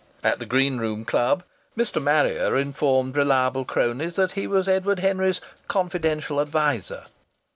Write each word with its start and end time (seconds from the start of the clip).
At 0.23 0.39
the 0.39 0.47
Green 0.47 0.79
Room 0.79 1.05
Club 1.05 1.43
Mr. 1.77 2.01
Marrier 2.01 2.57
informed 2.57 3.15
reliable 3.15 3.65
cronies 3.65 4.15
that 4.15 4.31
he 4.31 4.47
was 4.47 4.67
Edward 4.67 4.97
Henry's 4.97 5.41
"confidential 5.67 6.41
adviser." 6.41 7.03